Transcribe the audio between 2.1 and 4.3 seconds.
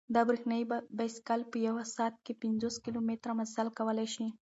کې پنځوس کیلومتره مزل کولای شي.